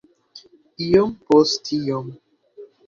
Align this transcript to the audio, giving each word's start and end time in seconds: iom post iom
iom 0.85 1.11
post 1.25 1.65
iom 1.77 2.05